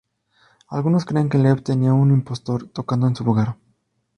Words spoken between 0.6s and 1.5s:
Algunos creen que